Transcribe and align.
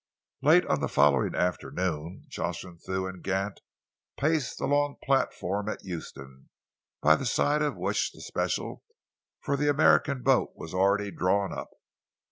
Late 0.41 0.65
on 0.65 0.79
the 0.79 0.87
following 0.87 1.35
afternoon, 1.35 2.25
Jocelyn 2.27 2.79
Thew 2.79 3.05
and 3.05 3.21
Gant 3.21 3.61
paced 4.17 4.57
the 4.57 4.65
long 4.65 4.95
platform 5.03 5.69
at 5.69 5.83
Euston, 5.83 6.49
by 7.03 7.15
the 7.15 7.27
side 7.27 7.61
of 7.61 7.77
which 7.77 8.11
the 8.11 8.21
special 8.21 8.81
for 9.41 9.55
the 9.55 9.69
American 9.69 10.23
boat 10.23 10.53
was 10.55 10.73
already 10.73 11.11
drawn 11.11 11.53
up. 11.53 11.69